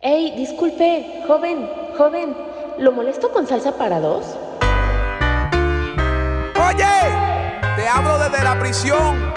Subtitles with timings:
[0.00, 2.32] Ey, disculpe, joven, joven,
[2.78, 4.38] ¿lo molesto con salsa para dos?
[6.54, 6.86] Oye,
[7.74, 9.34] te hablo desde la prisión.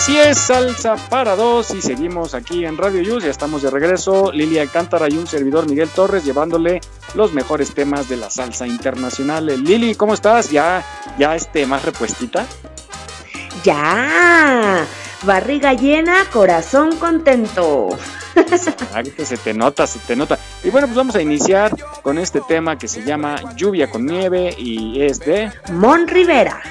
[0.00, 4.32] Así es, salsa para dos y seguimos aquí en Radio Yus, ya estamos de regreso,
[4.32, 6.80] Lilia Alcántara y un servidor Miguel Torres llevándole
[7.14, 9.44] los mejores temas de la salsa internacional.
[9.62, 10.50] Lili, ¿cómo estás?
[10.50, 10.82] ¿Ya,
[11.18, 12.46] ya este, más repuestita?
[13.62, 14.86] Ya,
[15.24, 17.90] barriga llena, corazón contento.
[18.36, 20.38] Exacto, se te nota, se te nota.
[20.64, 24.54] Y bueno, pues vamos a iniciar con este tema que se llama Lluvia con Nieve
[24.56, 25.52] y es de...
[25.72, 26.62] Mon Rivera.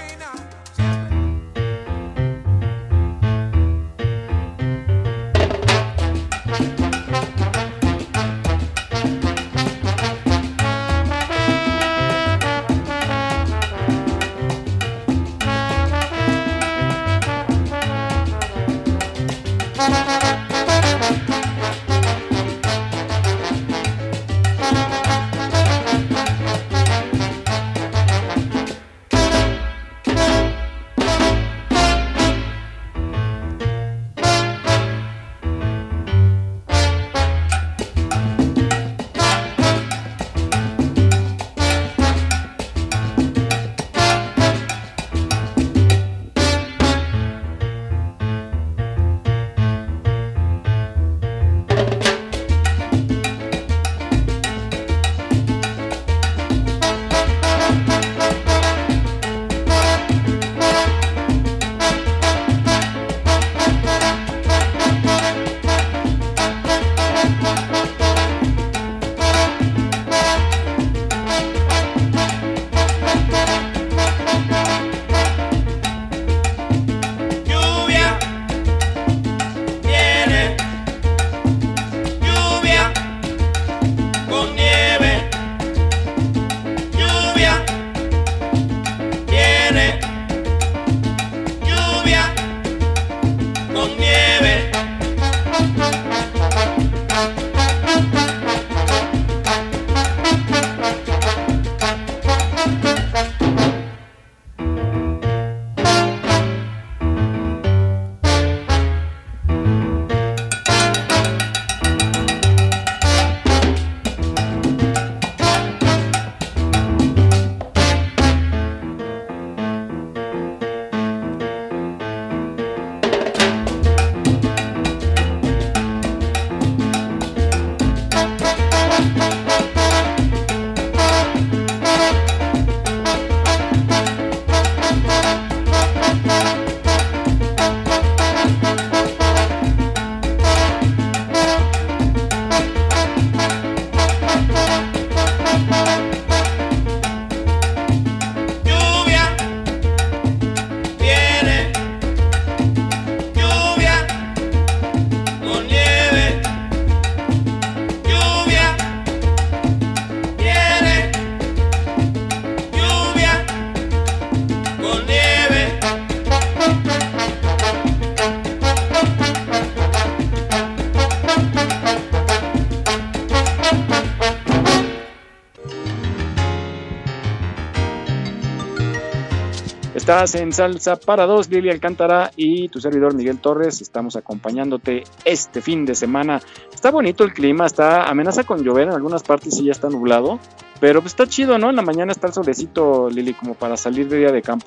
[180.09, 183.80] Estás en Salsa para dos, Lili Alcántara y tu servidor Miguel Torres.
[183.80, 186.42] Estamos acompañándote este fin de semana.
[186.74, 190.40] Está bonito el clima, está amenaza con llover en algunas partes y ya está nublado.
[190.80, 191.69] Pero pues está chido, ¿no?
[191.69, 194.66] En la mañana está el solecito, Lili, como para salir de día de campo.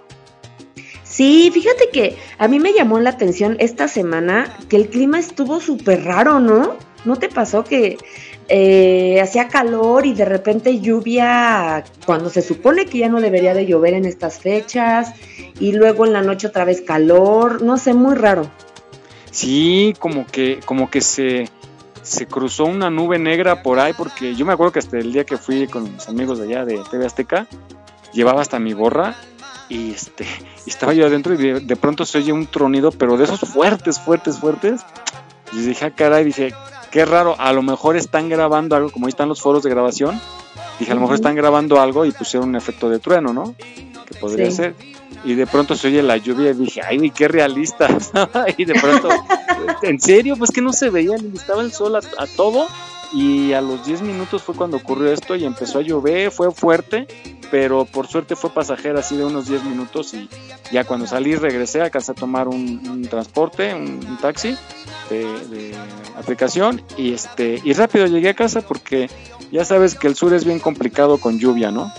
[1.03, 5.59] Sí, fíjate que a mí me llamó la atención esta semana que el clima estuvo
[5.59, 6.77] súper raro, ¿no?
[7.05, 7.99] ¿No te pasó que
[8.49, 13.67] eh, hacía calor y de repente lluvia cuando se supone que ya no debería de
[13.67, 15.13] llover en estas fechas
[15.61, 17.63] y luego en la noche otra vez calor?
[17.63, 18.51] No sé, muy raro.
[19.31, 21.49] Sí, como que, como que se,
[22.03, 25.25] se cruzó una nube negra por ahí, porque yo me acuerdo que hasta el día
[25.25, 27.47] que fui con mis amigos de allá de TV Azteca,
[28.13, 29.17] llevaba hasta mi gorra
[29.69, 30.27] y este
[30.67, 33.99] estaba yo adentro y de, de pronto se oye un tronido, pero de esos fuertes,
[34.01, 34.83] fuertes, fuertes.
[35.53, 36.53] Y dije, ah, caray, dije,
[36.93, 40.21] qué raro, a lo mejor están grabando algo, como ahí están los foros de grabación.
[40.79, 43.55] Dije, a lo mejor están grabando algo y pusieron un efecto de trueno, ¿no?
[44.07, 44.57] Que podría Sí.
[44.59, 44.75] ser.
[45.25, 47.89] Y de pronto se oye la lluvia y dije, ay, qué realista.
[48.57, 49.09] y de pronto,
[49.83, 52.67] en serio, pues que no se veía, ni estaba el sol a, a todo.
[53.13, 57.07] Y a los 10 minutos fue cuando ocurrió esto y empezó a llover, fue fuerte,
[57.51, 60.29] pero por suerte fue pasajera así de unos 10 minutos y
[60.73, 64.57] ya cuando salí regresé, alcancé a tomar un, transporte, un, un taxi
[65.11, 65.75] de, de
[66.17, 69.11] aplicación y este y rápido llegué a casa porque
[69.51, 71.93] ya sabes que el sur es bien complicado con lluvia, ¿no?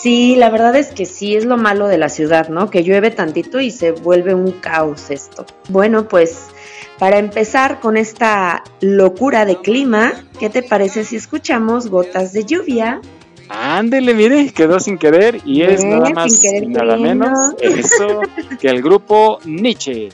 [0.00, 2.70] Sí, la verdad es que sí es lo malo de la ciudad, ¿no?
[2.70, 5.44] Que llueve tantito y se vuelve un caos esto.
[5.70, 6.50] Bueno, pues
[6.98, 13.00] para empezar con esta locura de clima, ¿qué te parece si escuchamos gotas de lluvia?
[13.48, 18.20] Ándele, mire, quedó sin querer y es nada más y nada menos eso
[18.60, 20.10] que el grupo Nietzsche.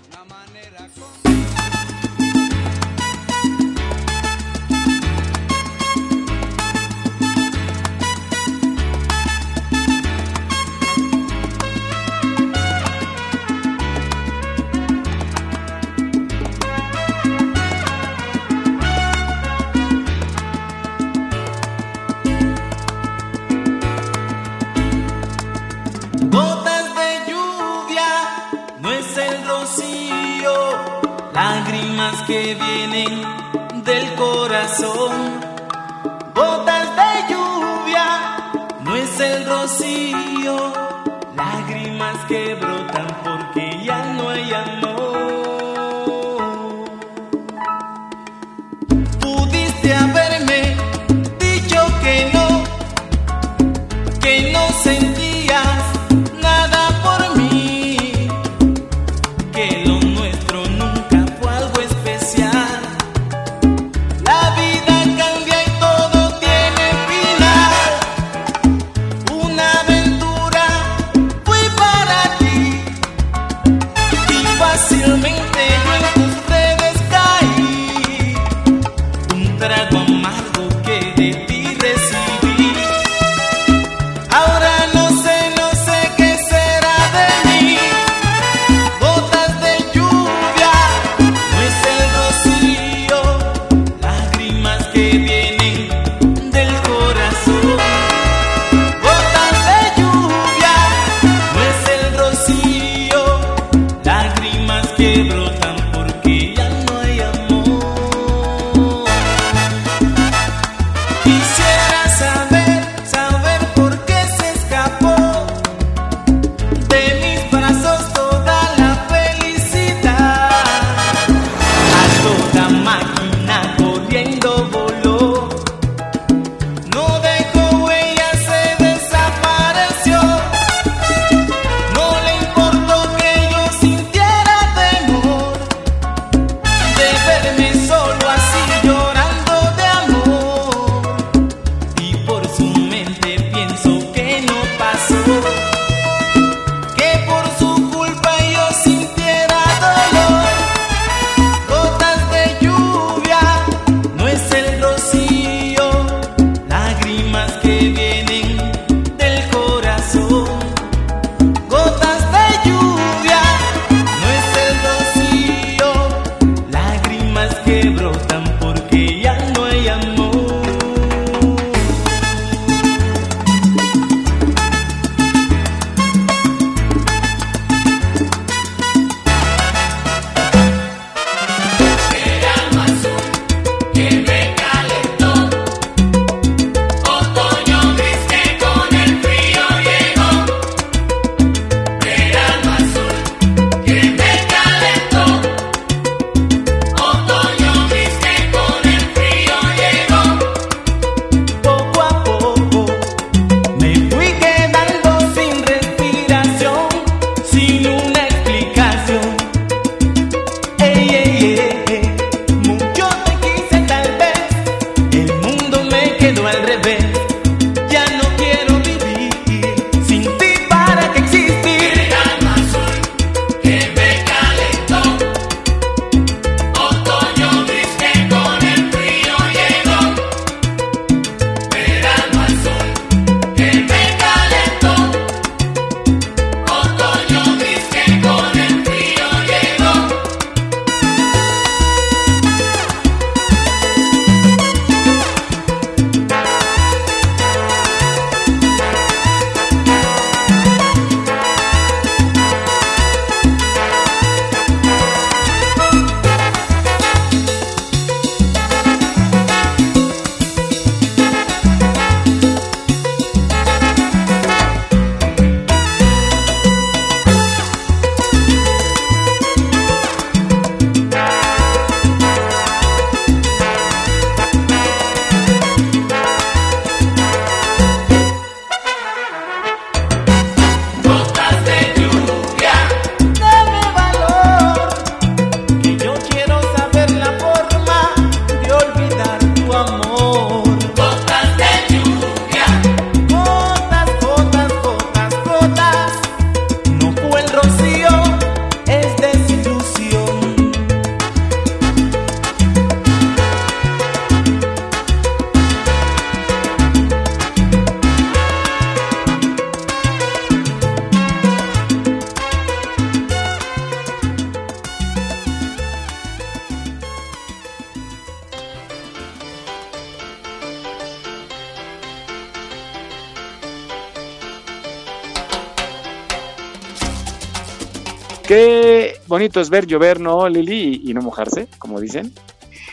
[329.26, 331.00] Bonito es ver llover, ¿no, Lili?
[331.04, 332.32] Y, y no mojarse, como dicen.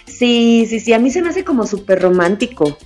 [0.08, 2.78] Sí, sí, sí, a mí se me hace como súper romántico.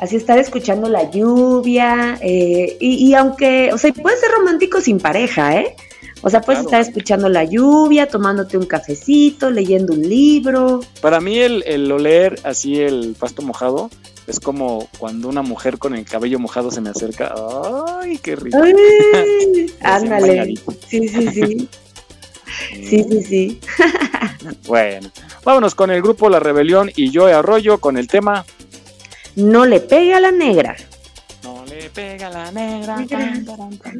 [0.00, 4.98] Así estar escuchando la lluvia, eh, y, y aunque, o sea, puede ser romántico sin
[4.98, 5.76] pareja, ¿eh?
[6.22, 6.78] O sea, puedes Claro.
[6.78, 10.80] estar escuchando la lluvia, tomándote un cafecito, leyendo un libro.
[11.00, 13.90] Para mí el, el oler así el pasto mojado
[14.26, 17.34] es como cuando una mujer con el cabello mojado se me acerca.
[18.00, 18.58] ¡Ay, qué rico!
[18.62, 20.54] Ay, ándale.
[20.88, 21.68] Sí, sí, sí.
[22.70, 23.60] Sí, sí, sí.
[24.66, 25.10] Bueno,
[25.42, 28.44] vámonos con el grupo La Rebelión y Joe Arroyo con el tema
[29.36, 30.76] No le pegue a la negra.
[31.42, 32.96] No le pega la negra.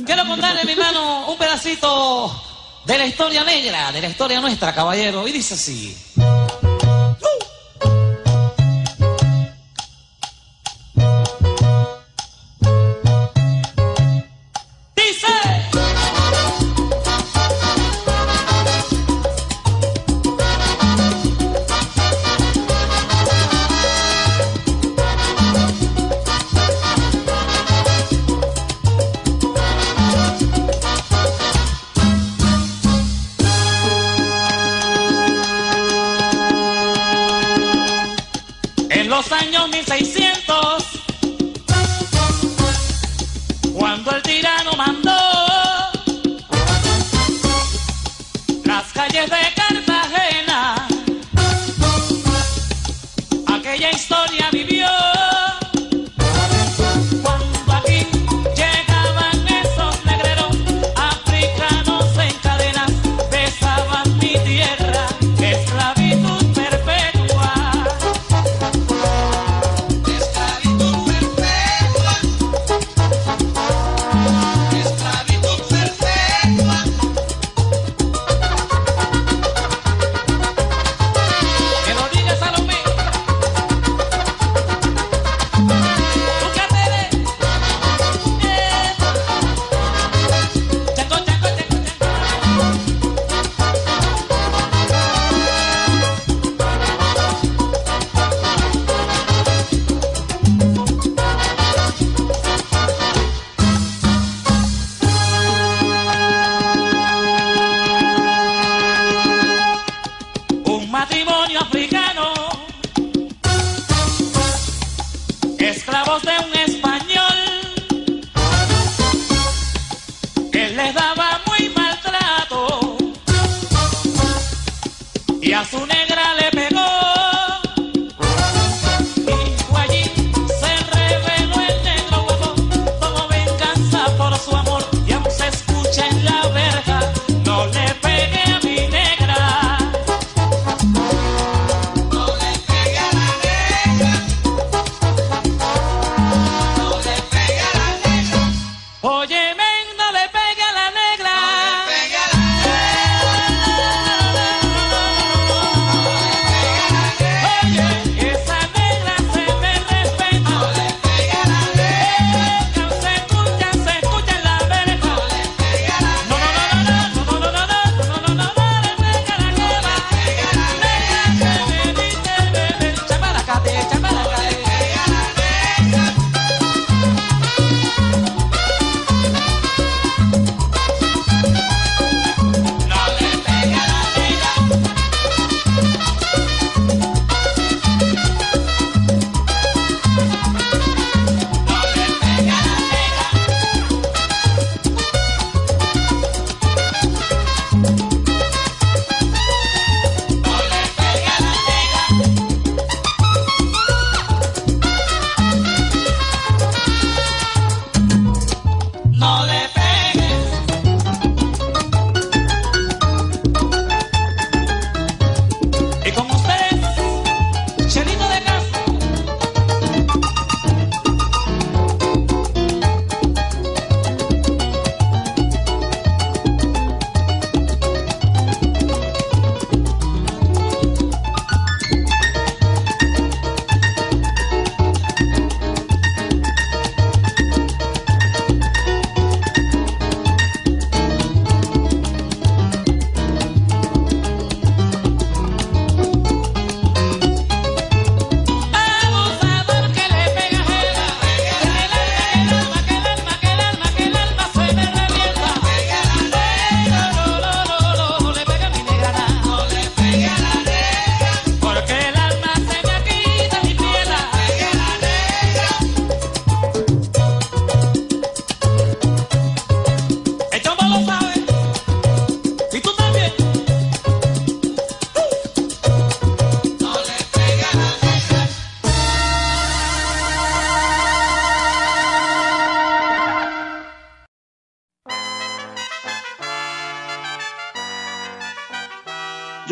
[0.04, 2.30] Quiero contarle mi mano un pedacito
[2.86, 5.26] de la historia negra, de la historia nuestra, caballero.
[5.26, 5.96] Y dice así.
[6.14, 7.53] Dice.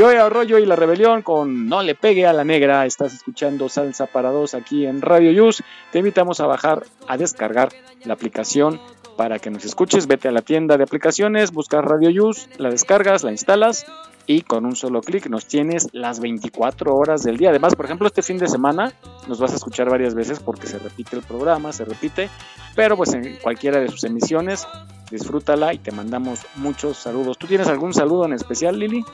[0.03, 2.87] Joey Arroyo y la Rebelión con No le pegue a la negra.
[2.87, 5.63] Estás escuchando Salsa para dos aquí en Radio Yus.
[5.93, 7.69] Te invitamos a bajar, a descargar
[8.05, 8.81] la aplicación
[9.17, 10.09] para que nos escuches.
[10.09, 13.87] Vete a la tienda de aplicaciones, buscas Radio Yus, la descargas, la instalas
[14.27, 17.51] y con un solo clic nos tienes las 24 horas del día.
[17.51, 18.93] Además, por ejemplo, este fin de semana
[19.29, 22.29] nos vas a escuchar varias veces porque se repite el programa, se repite,
[22.75, 24.67] pero pues en cualquiera de sus emisiones,
[25.13, 27.39] disfrútala y te mandamos muchos saludos.
[27.39, 29.05] ¿Tú tienes algún saludo en especial, Lili?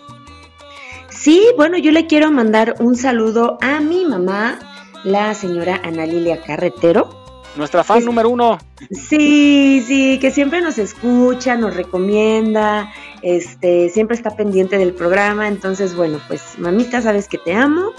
[1.20, 4.59] Sí, bueno, yo le quiero mandar un saludo a mi mamá,
[5.04, 7.11] la señora Ana Lilia Carretero.
[7.57, 8.59] Nuestra fan Es- número uno.
[8.90, 15.48] Sí, sí, que siempre nos escucha, nos recomienda, este, siempre está pendiente del programa.
[15.48, 17.90] Entonces, bueno, pues mamita, sabes que te amo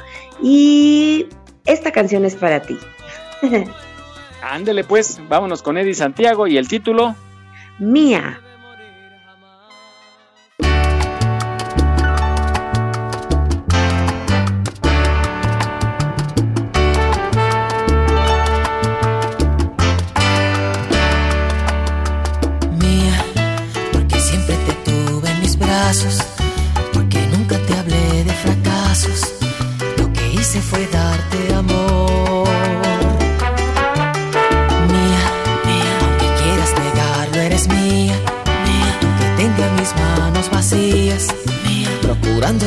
[0.41, 1.27] y
[1.65, 2.77] esta canción es para ti.
[4.41, 7.15] Ándele pues, vámonos con Eddie Santiago y el título.
[7.79, 8.39] Mía.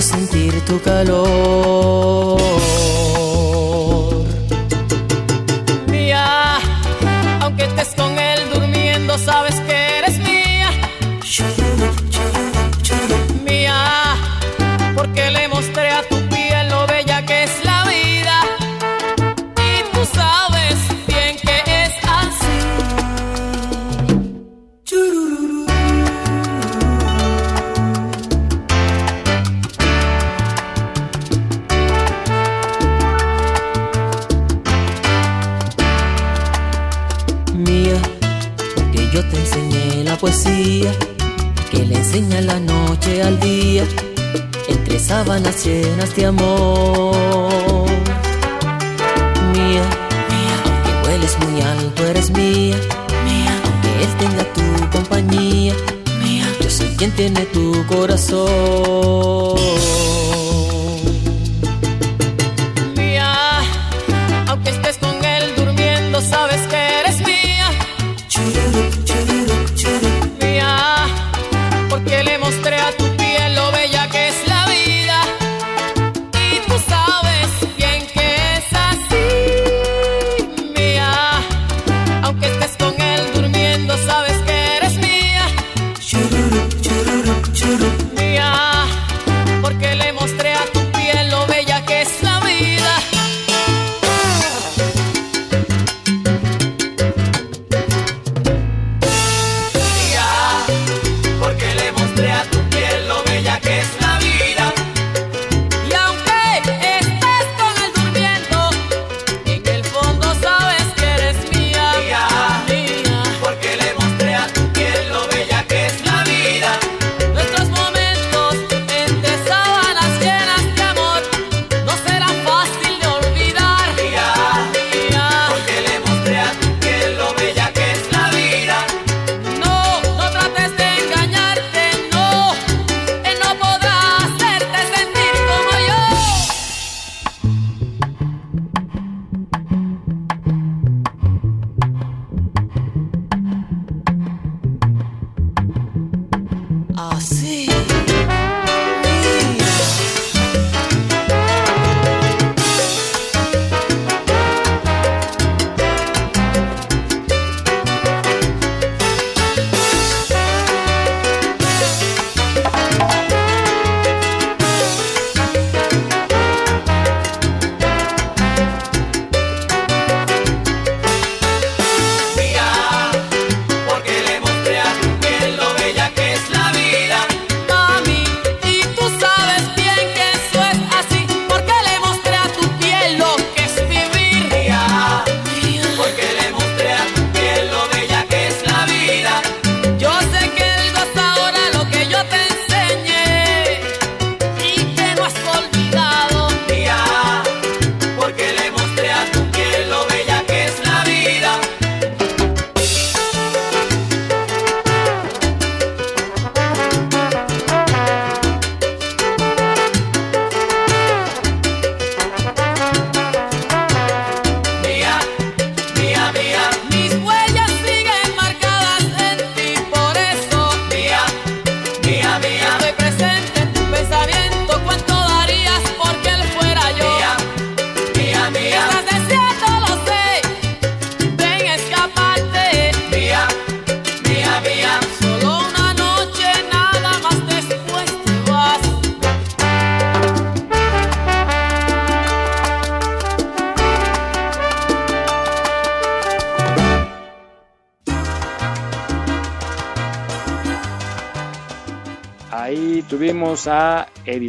[0.02, 2.81] Sentir tu calor.
[43.22, 43.84] Noche al día,
[44.68, 47.86] entre sábanas llenas de amor.
[49.52, 49.84] Mía,
[50.30, 52.76] mía, aunque vueles muy alto, eres mía,
[53.24, 55.74] mía, aunque él tenga tu compañía,
[56.22, 58.42] mía, yo soy quien tiene tu corazón.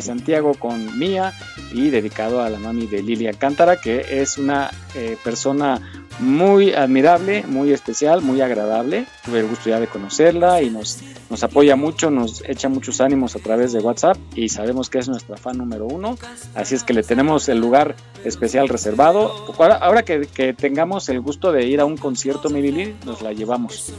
[0.02, 1.34] Santiago con Mía
[1.74, 5.82] y dedicado a la mami de Lilia Cántara, que es una eh, persona
[6.20, 9.06] muy admirable, muy especial, muy agradable.
[9.26, 13.36] Tuve el gusto ya de conocerla y nos, nos apoya mucho, nos echa muchos ánimos
[13.36, 16.18] a través de WhatsApp y sabemos que es nuestra fan número uno.
[16.56, 19.34] Así es que le tenemos el lugar especial reservado.
[19.82, 23.34] Ahora, que, que tengamos el gusto de ir a un concierto, mi Lili, nos la
[23.34, 23.94] llevamos.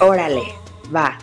[0.00, 0.42] Órale,
[0.94, 1.18] va.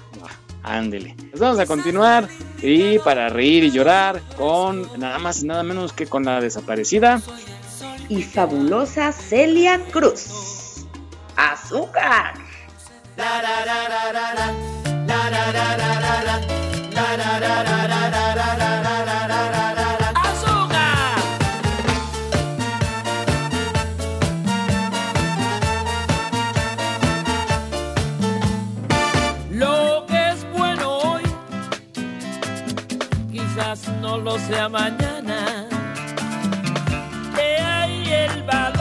[0.65, 1.15] Ándele.
[1.29, 2.27] Pues vamos a continuar
[2.59, 7.21] y para reír y llorar con nada más y nada menos que con la desaparecida.
[8.09, 10.87] Y fabulosa Celia Cruz.
[11.35, 12.33] Azúcar.
[13.17, 13.65] ¡Azúcar!
[33.75, 35.67] Quizás no lo sea mañana.
[37.37, 38.74] He ahí el valor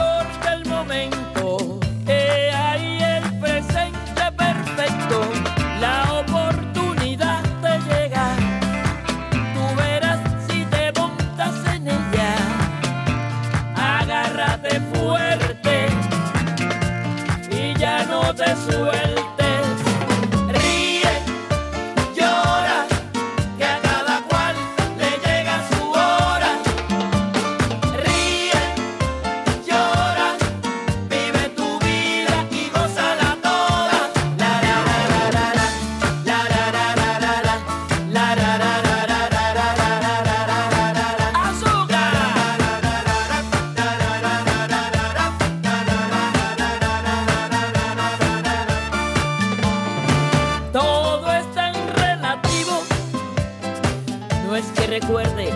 [54.99, 55.51] recuerde,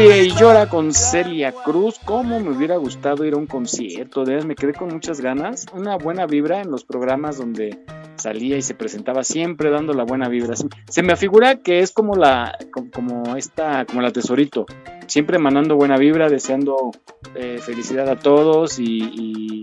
[0.00, 1.98] Y llora con Celia Cruz.
[2.04, 4.24] ¿Cómo me hubiera gustado ir a un concierto?
[4.24, 5.66] De me quedé con muchas ganas.
[5.74, 7.80] Una buena vibra en los programas donde
[8.16, 10.54] salía y se presentaba siempre dando la buena vibra.
[10.88, 12.56] Se- me afigura que es como la,
[12.92, 14.66] como esta, como la tesorito.
[15.08, 16.92] Siempre emanando buena vibra, deseando
[17.34, 19.62] eh, felicidad a todos y, y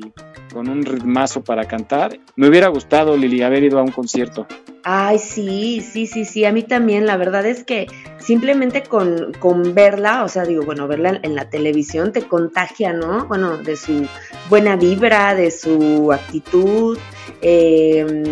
[0.52, 2.20] con un ritmazo para cantar.
[2.36, 4.48] Me hubiera gustado, Lili, haber ido a un concierto.
[4.84, 7.06] Ay, sí, sí, sí, sí, a mí también.
[7.06, 7.88] La verdad es que
[8.20, 12.94] simplemente con, con verla, o sea, digo, bueno, verla en, en la televisión te contagia,
[12.94, 13.26] ¿no?
[13.28, 14.08] Bueno, de su
[14.50, 16.98] buena vibra, de su actitud,
[17.42, 18.24] eh,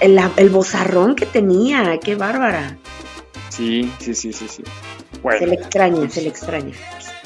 [0.00, 2.78] el, el bozarrón que tenía, qué bárbara.
[3.48, 4.62] Sí, sí, sí, sí, sí.
[5.38, 6.72] Se le extraña, se le extraña.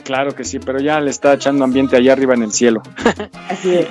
[0.05, 2.83] Claro que sí, pero ya le está echando ambiente allá arriba en el cielo.
[3.49, 3.87] Así es.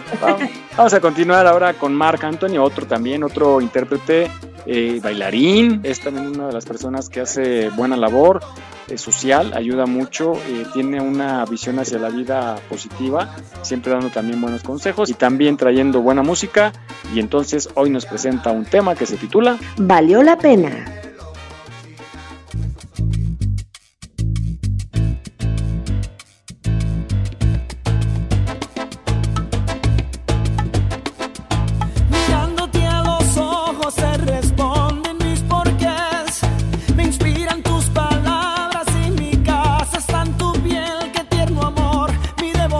[0.75, 4.29] Vamos, a continuar ahora con Marc Anthony, otro también, otro intérprete,
[4.65, 5.79] eh, bailarín.
[5.83, 8.41] Es también una de las personas que hace buena labor
[8.89, 14.41] eh, social, ayuda mucho, eh, tiene una visión hacia la vida positiva, siempre dando también
[14.41, 16.73] buenos consejos y también trayendo buena música.
[17.15, 21.01] Y entonces hoy nos presenta un tema que se titula Valió la pena.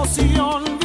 [0.03, 0.80] emoción.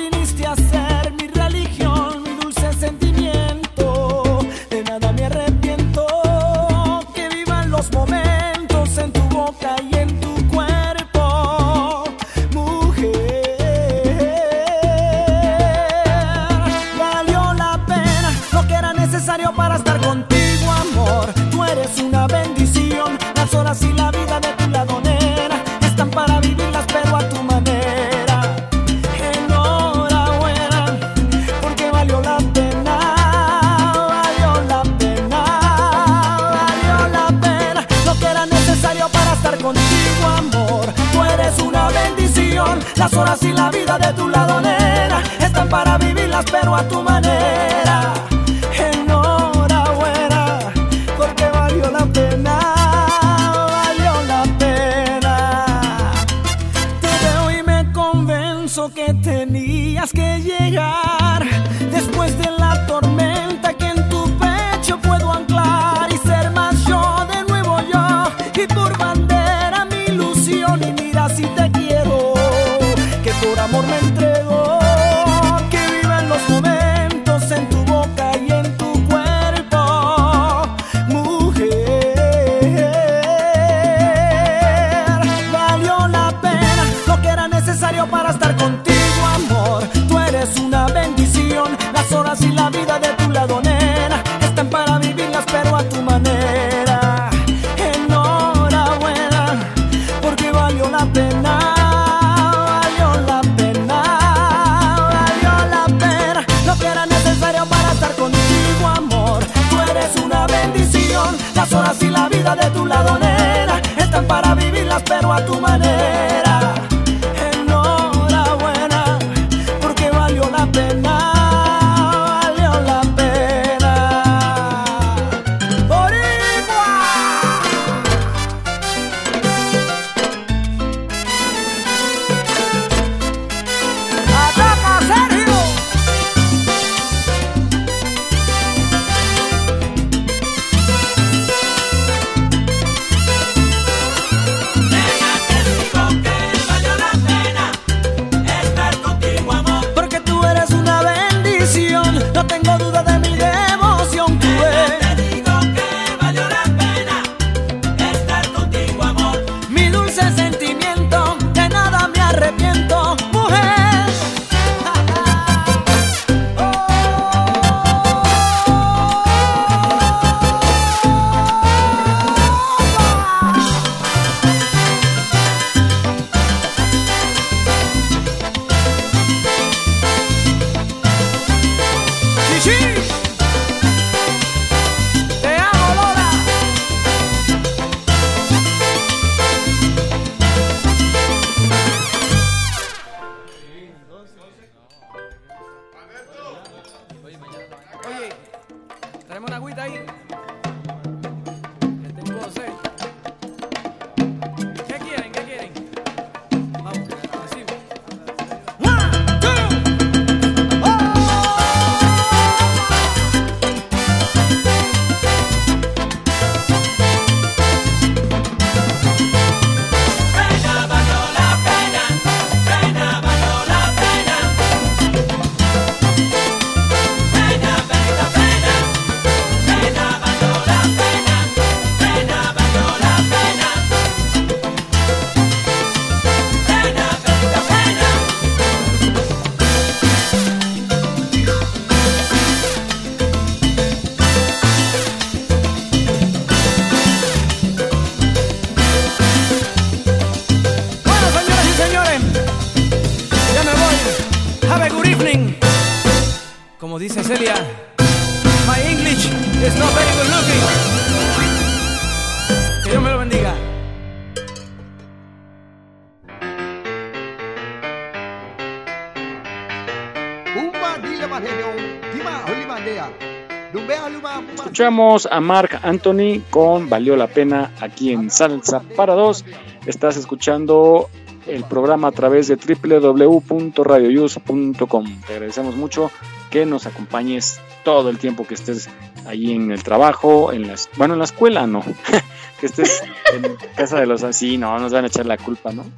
[274.97, 279.45] Escuchamos a Mark Anthony con Valió la pena aquí en Salsa para dos.
[279.85, 281.11] Estás escuchando
[281.47, 285.21] el programa a través de www.radioyus.com.
[285.27, 286.11] Te agradecemos mucho
[286.51, 288.89] que nos acompañes todo el tiempo que estés
[289.27, 291.85] ahí en el trabajo, en las, bueno, en la escuela no,
[292.59, 293.03] que estés
[293.35, 295.85] en casa de los así, no, nos van a echar la culpa, ¿no?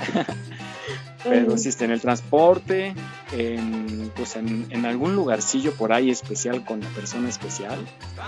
[1.29, 2.95] Pero está en el transporte,
[3.33, 7.79] en, pues en, en, algún lugarcillo por ahí especial con la persona especial,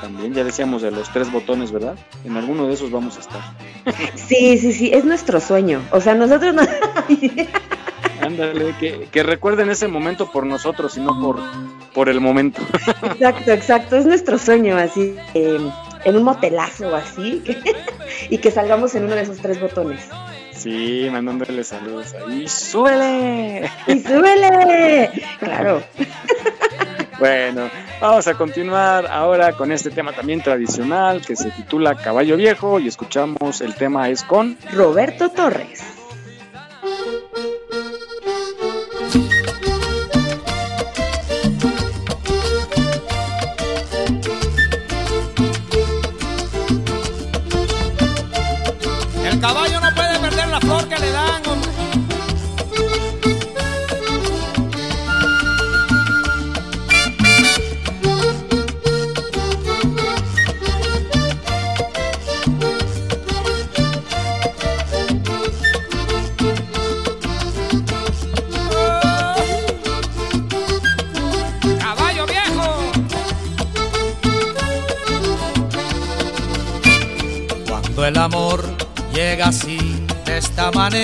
[0.00, 1.96] también ya decíamos de los tres botones, ¿verdad?
[2.24, 3.40] En alguno de esos vamos a estar.
[4.14, 5.82] Sí, sí, sí, es nuestro sueño.
[5.92, 6.62] O sea, nosotros no...
[8.22, 11.38] Ándale, que, que, recuerden ese momento por nosotros y no por,
[11.94, 12.60] por el momento.
[13.02, 15.58] Exacto, exacto, es nuestro sueño, así, eh,
[16.04, 17.56] en un motelazo así, que,
[18.30, 20.00] y que salgamos en uno de esos tres botones.
[20.60, 22.46] Sí, mandándole saludos ahí.
[22.46, 23.70] ¡Súbele!
[23.86, 25.10] ¡Y súbele!
[25.38, 25.82] Claro.
[27.18, 32.78] Bueno, vamos a continuar ahora con este tema también tradicional que se titula Caballo Viejo
[32.78, 35.99] y escuchamos el tema es con Roberto Torres.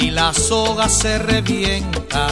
[0.00, 2.28] y la soga se revienta.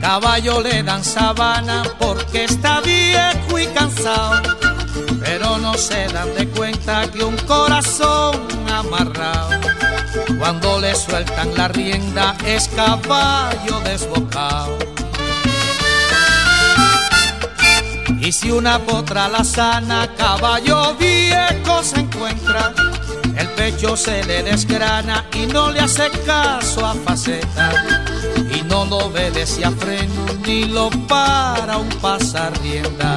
[0.00, 4.42] Caballo le dan sabana porque está viejo y cansado,
[5.20, 8.36] pero no se dan de cuenta que un corazón
[8.72, 9.50] amarrado,
[10.38, 14.78] cuando le sueltan la rienda es caballo desbocado.
[18.20, 22.72] Y si una potra la sana, caballo viejo se encuentra,
[23.56, 27.70] pecho se le desgrana y no le hace caso a faceta.
[28.52, 33.16] Y no lo obedece a freno ni lo para un pasar rienda.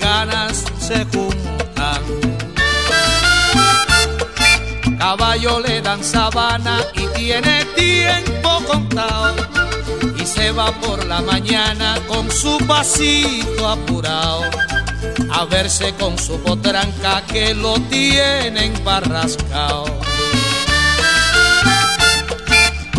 [0.91, 2.01] se juntan.
[4.97, 9.35] Caballo le dan sabana y tiene tiempo contado
[10.21, 14.43] y se va por la mañana con su pasito apurado
[15.31, 19.85] a verse con su potranca que lo tienen barrascao.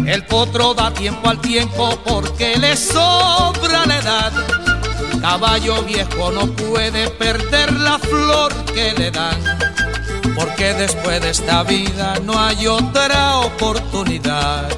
[0.06, 4.51] El potro da tiempo al tiempo porque le sobra la edad.
[5.22, 9.38] Caballo viejo no puede perder la flor que le dan,
[10.34, 14.68] porque después de esta vida no hay otra oportunidad.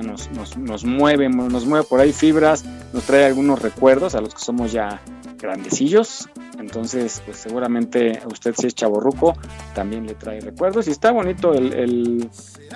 [0.00, 4.34] Nos, nos, nos mueve, nos mueve por ahí fibras, nos trae algunos recuerdos a los
[4.34, 5.02] que somos ya
[5.38, 6.28] grandecillos.
[6.58, 9.34] Entonces, pues seguramente a usted si es chaborruco,
[9.74, 10.86] también le trae recuerdos.
[10.86, 12.30] Y está bonito el, el,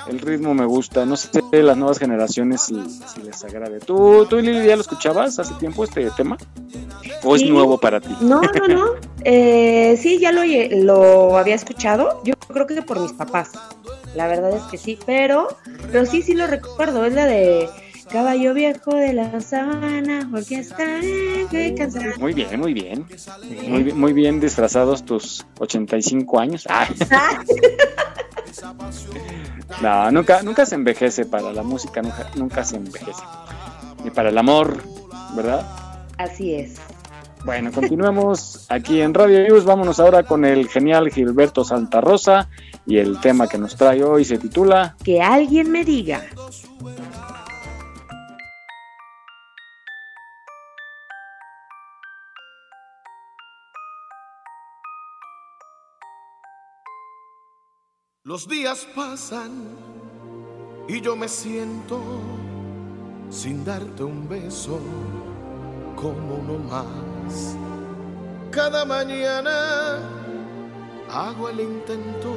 [0.09, 1.07] el ritmo, me gusta.
[1.07, 1.31] No sé
[1.63, 2.75] las nuevas generaciones si,
[3.07, 3.79] si les agrade.
[3.79, 6.37] ¿Tú, tú, Lili, ya lo escuchabas hace tiempo este tema?
[7.23, 8.15] ¿O es nuevo para ti?
[8.21, 8.87] No, no, no.
[9.29, 12.23] Eh, sí, ya lo, lo había escuchado.
[12.23, 13.51] Yo creo que por mis papás.
[14.17, 15.47] La verdad es que sí, pero,
[15.93, 17.05] pero sí, sí lo recuerdo.
[17.05, 17.69] Es la de
[18.11, 21.01] Caballo Viejo de la Sabana, porque está
[21.77, 22.07] cansado.
[22.19, 23.07] Muy bien, muy bien.
[23.69, 26.67] Muy, bien- muy bien disfrazados tus 85 años.
[27.13, 27.31] Ah,
[29.83, 33.23] no, nunca, nunca se envejece para la música, nunca, nunca se envejece.
[34.03, 34.83] Ni para el amor,
[35.35, 35.67] ¿verdad?
[36.17, 36.77] Así es.
[37.47, 39.65] Bueno, continuemos aquí en Radio News.
[39.65, 42.51] Vámonos ahora con el genial Gilberto Santa Rosa
[42.85, 46.25] y el tema que nos trae hoy se titula Que alguien me diga.
[58.25, 59.53] Los días pasan
[60.89, 62.03] y yo me siento
[63.31, 64.81] sin darte un beso
[65.97, 67.57] como uno más.
[68.51, 69.99] Cada mañana
[71.11, 72.35] hago el intento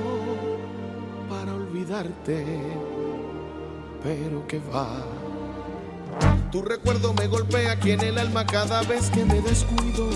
[1.30, 2.45] para olvidarte,
[4.01, 5.03] pero que va.
[6.51, 10.10] Tu recuerdo me golpea aquí en el alma cada vez que me descuido.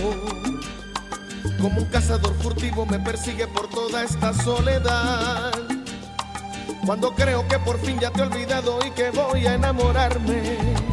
[1.61, 5.53] Como un cazador furtivo me persigue por toda esta soledad.
[6.85, 10.92] Cuando creo que por fin ya te he olvidado y que voy a enamorarme.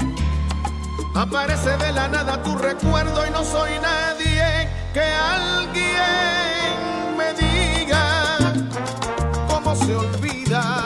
[1.14, 4.68] Aparece de la nada tu recuerdo y no soy nadie.
[4.94, 5.96] Que alguien
[7.16, 8.38] me diga
[9.48, 10.80] cómo se olvida,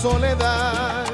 [0.00, 1.06] soledad.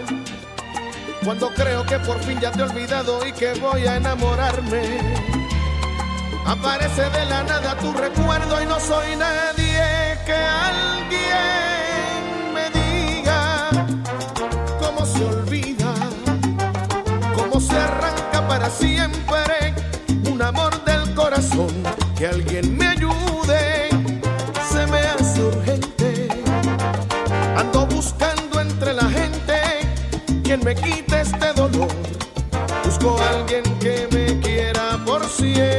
[1.24, 5.00] Cuando creo que por fin ya te he olvidado y que voy a enamorarme.
[6.46, 10.18] Aparece de la nada tu recuerdo y no soy nadie.
[10.26, 10.34] Que
[10.68, 11.44] alguien
[12.52, 13.70] me diga
[14.78, 15.94] cómo se olvida
[17.34, 19.74] cómo se arranca para siempre
[20.30, 21.72] un amor del corazón.
[22.18, 23.88] Que alguien me ayude,
[24.70, 26.28] se me hace urgente.
[27.56, 28.33] Ando buscando
[30.64, 31.88] me quite este dolor.
[32.84, 35.73] Busco a alguien que me quiera por siempre,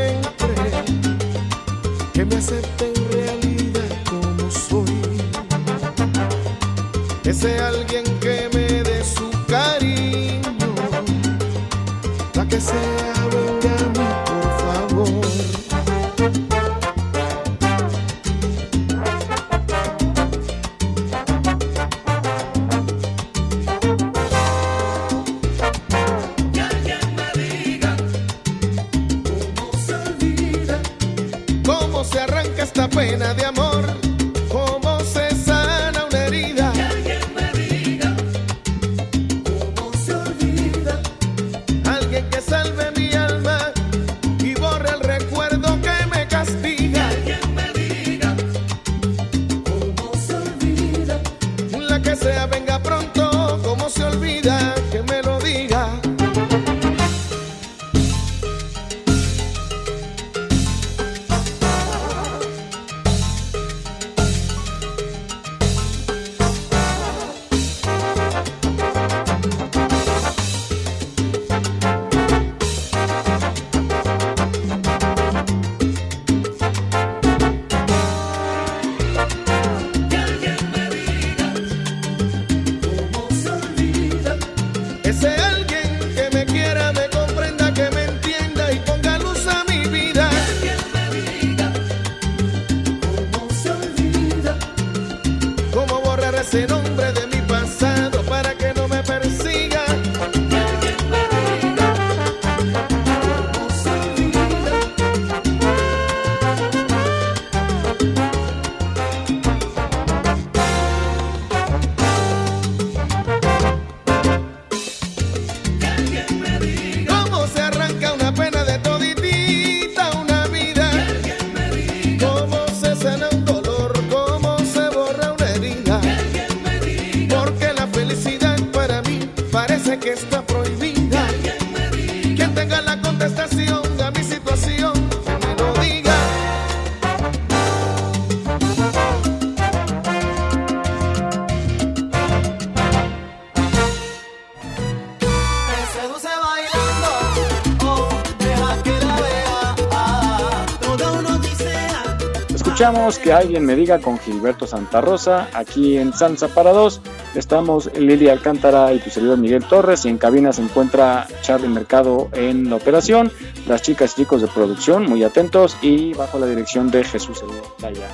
[152.76, 157.00] escuchamos Que alguien me diga con Gilberto Santa Rosa, aquí en Sansa para dos.
[157.34, 162.28] Estamos Lilia Alcántara y tu servidor Miguel Torres y en cabina se encuentra Charlie Mercado
[162.34, 163.32] en la operación,
[163.66, 167.42] las chicas y chicos de producción muy atentos y bajo la dirección de Jesús
[167.80, 168.10] Daya,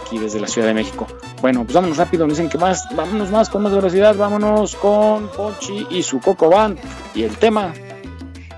[0.00, 1.08] aquí desde la Ciudad de México.
[1.42, 5.26] Bueno, pues vámonos rápido, nos dicen que más, vámonos más con más velocidad, vámonos con
[5.30, 6.78] Pochi y su Coco Band
[7.12, 7.74] y el tema.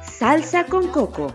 [0.02, 1.32] Salsa con Coco.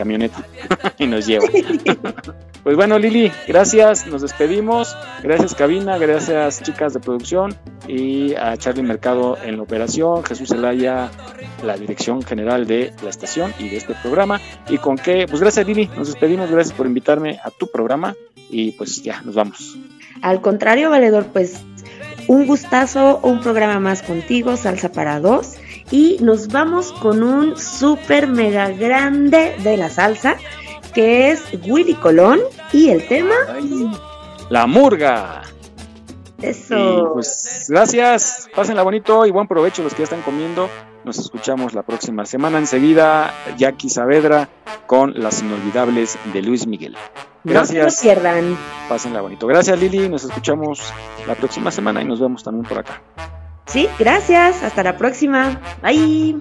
[0.00, 0.46] Camioneta
[0.98, 1.46] y nos lleva.
[2.62, 4.96] pues bueno, Lili, gracias, nos despedimos.
[5.22, 7.54] Gracias, cabina, gracias, chicas de producción
[7.86, 11.10] y a Charlie Mercado en la operación, Jesús Elaya,
[11.62, 14.40] la dirección general de la estación y de este programa.
[14.70, 18.14] Y con qué, pues gracias, Lili, nos despedimos, gracias por invitarme a tu programa
[18.48, 19.76] y pues ya, nos vamos.
[20.22, 21.60] Al contrario, Valedor, pues
[22.26, 25.56] un gustazo, un programa más contigo, Salsa para dos.
[25.90, 30.36] Y nos vamos con un súper mega grande de la salsa,
[30.94, 32.40] que es Willy Colón.
[32.72, 33.34] Y el tema...
[34.48, 35.42] la murga.
[36.42, 37.10] Eso.
[37.12, 40.70] pues gracias, pásenla bonito y buen provecho los que ya están comiendo.
[41.04, 42.58] Nos escuchamos la próxima semana.
[42.58, 44.48] Enseguida, Jackie Saavedra
[44.86, 46.96] con las inolvidables de Luis Miguel.
[47.44, 47.84] Gracias.
[47.84, 48.58] No se lo pierdan.
[48.88, 49.46] Pásenla bonito.
[49.46, 50.08] Gracias, Lili.
[50.08, 50.92] Nos escuchamos
[51.26, 53.00] la próxima semana y nos vemos también por acá.
[53.70, 54.62] Sí, gracias.
[54.64, 55.60] Hasta la próxima.
[55.80, 56.40] Bye.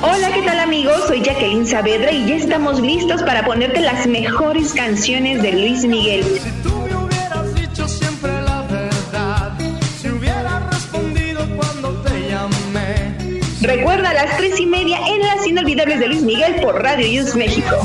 [0.00, 1.04] Hola, ¿qué tal amigos?
[1.08, 6.24] Soy Jacqueline Saavedra y ya estamos listos para ponerte las mejores canciones de Luis Miguel.
[13.60, 17.34] Recuerda a las tres y media en las inolvidables de Luis Miguel por Radio News
[17.34, 17.76] México.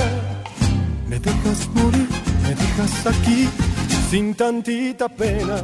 [1.07, 2.09] Me dejas morir,
[2.43, 3.47] me dejas aquí,
[4.09, 5.63] sin tantita pena.